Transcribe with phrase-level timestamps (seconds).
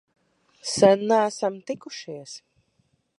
[0.75, 2.31] Sen neesam tikušies!